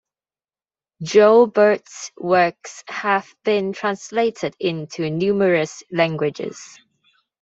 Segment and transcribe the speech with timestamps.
[1.03, 6.59] Joubert's works have been translated into numerous languages.